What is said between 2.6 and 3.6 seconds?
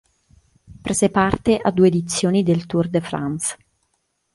Tour de France.